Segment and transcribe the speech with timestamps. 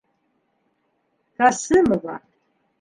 [1.37, 2.19] -Ҡасимова.